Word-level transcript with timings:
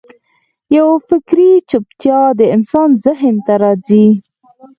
یوه 0.77 0.95
فکري 1.09 1.51
چوپتیا 1.69 2.21
د 2.39 2.41
انسان 2.55 2.89
ذهن 3.05 3.35
ته 3.45 3.53
راځي. 3.63 4.05